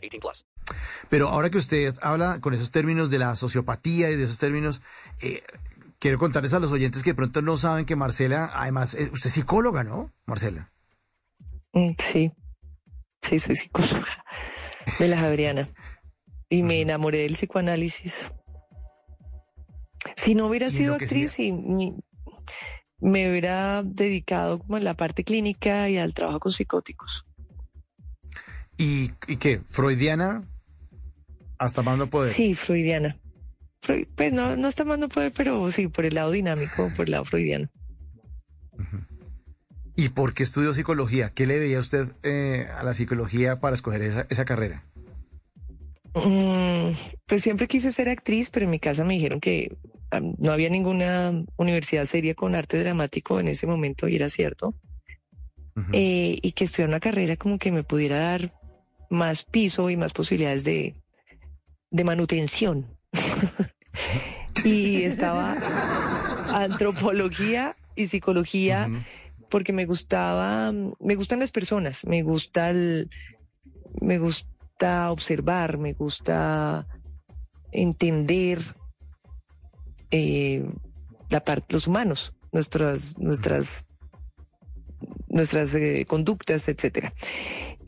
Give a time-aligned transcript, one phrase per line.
[0.00, 0.46] 18 plus.
[1.08, 4.82] Pero ahora que usted habla con esos términos de la sociopatía y de esos términos,
[5.22, 5.42] eh,
[5.98, 9.26] quiero contarles a los oyentes que de pronto no saben que Marcela, además, eh, usted
[9.28, 10.70] es psicóloga, ¿no, Marcela?
[11.72, 12.32] Mm, Sí,
[13.22, 14.24] sí, soy psicóloga
[14.98, 15.68] de la Javeriana
[16.48, 18.30] y me enamoré del psicoanálisis.
[20.16, 21.96] Si no hubiera Y sido actriz, mi-
[22.98, 27.26] me hubiera dedicado como a la parte clínica y al trabajo con psicóticos.
[28.80, 29.60] ¿Y, y qué?
[29.68, 30.42] ¿Freudiana?
[31.58, 32.32] Hasta más no poder.
[32.32, 33.14] Sí, freudiana.
[33.82, 37.04] Freud- Pues no, no está más no poder, pero sí, por el lado dinámico, por
[37.04, 37.68] el lado freudiano.
[39.96, 41.30] ¿Y por qué estudió psicología?
[41.34, 44.82] ¿Qué le veía usted eh, a la psicología para escoger esa, esa carrera?
[46.14, 46.92] Mm,
[47.26, 49.76] pues siempre quise ser actriz, pero en mi casa me dijeron que
[50.38, 54.74] no había ninguna universidad seria con arte dramático en ese momento, y era cierto.
[55.92, 58.52] Eh, y que estudiar una carrera como que me pudiera dar
[59.10, 60.94] más piso y más posibilidades de,
[61.90, 62.96] de manutención.
[64.64, 65.56] y estaba
[66.54, 68.88] antropología y psicología
[69.48, 73.10] porque me gustaba, me gustan las personas, me gusta el,
[74.00, 76.86] me gusta observar, me gusta
[77.72, 78.58] entender
[80.10, 80.64] eh,
[81.28, 83.86] la parte, los humanos, nuestras, nuestras,
[85.28, 87.12] nuestras eh, conductas, etcétera.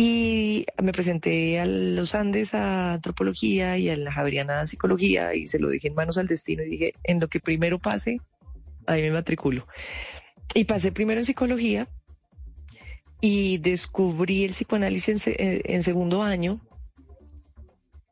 [0.00, 5.48] Y me presenté a los Andes a antropología y a la Javeriana a psicología y
[5.48, 8.20] se lo dejé en manos al destino y dije, en lo que primero pase,
[8.86, 9.66] ahí me matriculo.
[10.54, 11.88] Y pasé primero en psicología
[13.20, 16.60] y descubrí el psicoanálisis en, eh, en segundo año.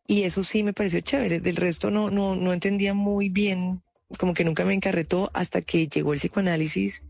[0.09, 1.39] Y eso sí me pareció chévere.
[1.39, 3.81] Del resto no, no, no entendía muy bien,
[4.19, 7.05] como que nunca me encarretó hasta que llegó el psicoanálisis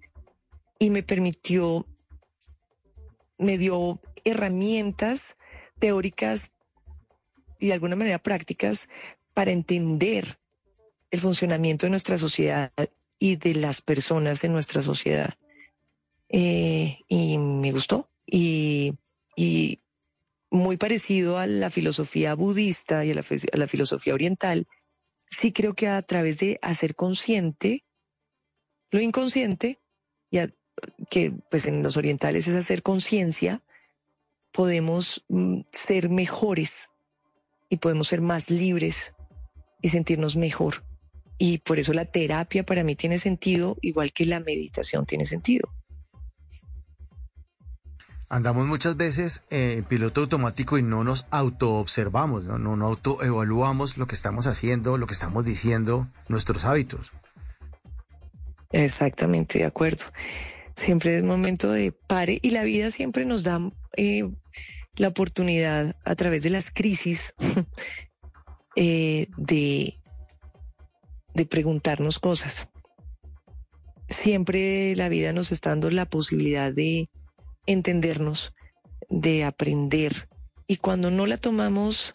[0.79, 1.87] y me permitió,
[3.39, 5.37] me dio herramientas
[5.79, 6.53] teóricas
[7.59, 8.89] y de alguna manera prácticas
[9.33, 10.39] para entender
[11.11, 12.73] el funcionamiento de nuestra sociedad
[13.19, 15.35] y de las personas en nuestra sociedad.
[16.29, 18.11] Eh, y me gustó.
[18.27, 18.95] Y,
[19.37, 19.81] y
[20.51, 24.67] muy parecido a la filosofía budista y a la, filosofía oriental,
[25.15, 27.85] sí creo que a través de hacer consciente
[28.91, 29.81] lo inconsciente,
[30.31, 30.39] y
[31.11, 33.63] que pues en los orientales es hacer conciencia,
[34.57, 36.89] podemos mm, ser mejores
[37.69, 39.13] y podemos ser más libres
[39.83, 40.83] y sentirnos mejor.
[41.37, 45.69] Y por eso la terapia para mí tiene sentido, igual que la meditación tiene sentido.
[48.31, 52.59] Andamos muchas veces eh, en piloto automático y no nos autoobservamos, ¿no?
[52.59, 57.13] no, no autoevaluamos lo que estamos haciendo, lo que estamos diciendo, nuestros hábitos.
[58.73, 60.07] Exactamente, de acuerdo.
[60.75, 63.61] Siempre es momento de pare y la vida siempre nos da
[63.97, 64.29] eh,
[64.97, 67.35] la oportunidad a través de las crisis
[68.77, 69.95] eh, de,
[71.35, 72.69] de preguntarnos cosas.
[74.09, 77.09] Siempre la vida nos está dando la posibilidad de
[77.67, 78.55] entendernos,
[79.09, 80.29] de aprender.
[80.67, 82.15] Y cuando no la tomamos,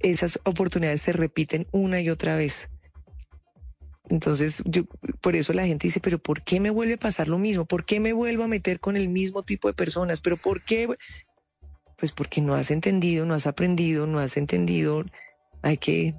[0.00, 2.70] esas oportunidades se repiten una y otra vez.
[4.08, 4.84] Entonces, yo,
[5.20, 7.64] por eso la gente dice, pero ¿por qué me vuelve a pasar lo mismo?
[7.64, 10.20] ¿Por qué me vuelvo a meter con el mismo tipo de personas?
[10.20, 10.88] ¿Pero por qué?
[11.96, 15.02] Pues porque no has entendido, no has aprendido, no has entendido.
[15.62, 16.14] Hay que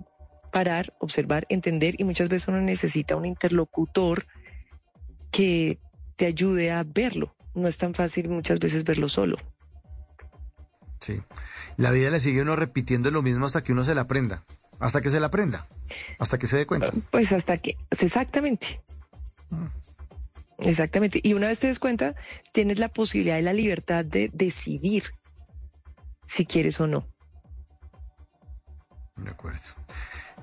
[0.51, 4.25] parar, observar, entender y muchas veces uno necesita un interlocutor
[5.31, 5.79] que
[6.15, 7.35] te ayude a verlo.
[7.53, 9.37] No es tan fácil muchas veces verlo solo.
[10.99, 11.21] Sí.
[11.77, 14.43] La vida le sigue uno repitiendo lo mismo hasta que uno se la aprenda.
[14.79, 15.67] Hasta que se la aprenda.
[16.19, 16.91] Hasta que se dé cuenta.
[17.11, 18.81] Pues hasta que, exactamente.
[20.59, 21.19] Exactamente.
[21.23, 22.15] Y una vez te des cuenta,
[22.51, 25.03] tienes la posibilidad y la libertad de decidir
[26.27, 27.07] si quieres o no.
[29.15, 29.59] De acuerdo.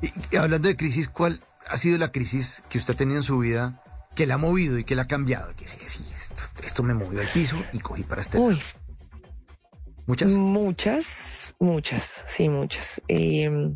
[0.03, 3.23] Y, y hablando de crisis, ¿cuál ha sido la crisis que usted ha tenido en
[3.23, 3.83] su vida
[4.15, 5.55] que la ha movido y que la ha cambiado?
[5.55, 8.67] Que sí, sí, esto, esto me movió al piso y cogí para este Uy, lado.
[10.07, 10.33] Muchas.
[10.33, 13.01] muchas, muchas, sí, muchas.
[13.09, 13.75] Eh,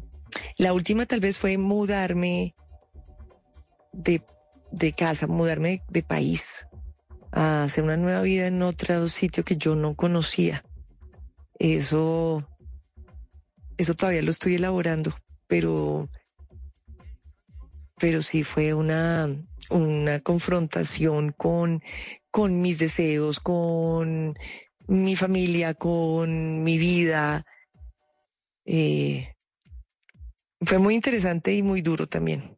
[0.58, 2.54] la última tal vez fue mudarme
[3.92, 4.22] de,
[4.72, 6.66] de casa, mudarme de país,
[7.32, 10.64] a hacer una nueva vida en otro sitio que yo no conocía.
[11.58, 12.46] Eso
[13.78, 15.14] eso todavía lo estoy elaborando,
[15.46, 16.08] pero,
[17.96, 19.28] pero sí fue una,
[19.70, 21.82] una confrontación con,
[22.32, 24.36] con mis deseos, con
[24.88, 27.44] mi familia, con mi vida.
[28.64, 29.32] Eh,
[30.60, 32.57] fue muy interesante y muy duro también.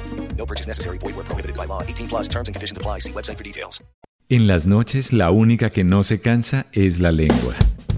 [0.41, 0.97] No purchase necessary.
[0.97, 1.83] Void where prohibited by law.
[1.83, 2.99] 18 plus terms and conditions apply.
[2.99, 3.83] See website for details.
[4.27, 7.53] En las noches la única que no se cansa es la lengua.